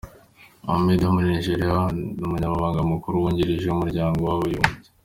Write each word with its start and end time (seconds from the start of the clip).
Mohammed 0.63 0.99
wo 1.01 1.11
muri 1.15 1.27
Nigeria, 1.33 1.75
ubu 1.77 1.91
ni 2.17 2.23
Umunyamabanga 2.27 2.89
Mukuru 2.91 3.21
Wungirije 3.23 3.65
w’Umuryango 3.69 4.19
w’Abibumbye. 4.23 4.87